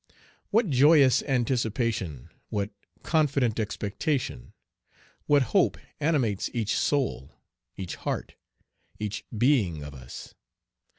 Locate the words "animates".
5.99-6.49